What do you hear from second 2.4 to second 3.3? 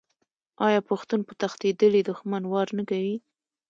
وار نه کوي؟